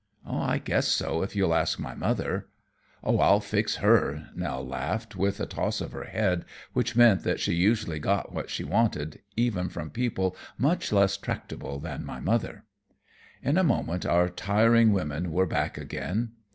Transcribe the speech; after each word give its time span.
"I 0.27 0.57
guess 0.57 0.87
so, 0.87 1.21
if 1.21 1.35
you'll 1.35 1.53
ask 1.53 1.77
my 1.77 1.93
mother." 1.93 2.47
"Oh, 3.03 3.19
I'll 3.19 3.39
fix 3.39 3.75
her!" 3.83 4.29
Nell 4.35 4.65
laughed, 4.65 5.15
with 5.15 5.39
a 5.39 5.45
toss 5.45 5.79
of 5.79 5.91
her 5.91 6.05
head 6.05 6.43
which 6.73 6.95
meant 6.95 7.21
that 7.21 7.39
she 7.39 7.53
usually 7.53 7.99
got 7.99 8.33
what 8.33 8.49
she 8.49 8.63
wanted, 8.63 9.21
even 9.37 9.69
from 9.69 9.91
people 9.91 10.35
much 10.57 10.91
less 10.91 11.17
tractable 11.17 11.77
than 11.79 12.03
my 12.03 12.19
mother. 12.19 12.63
In 13.43 13.59
a 13.59 13.63
moment 13.63 14.03
our 14.03 14.27
tiring 14.27 14.91
women 14.91 15.31
were 15.31 15.45
back 15.45 15.77
again. 15.77 16.31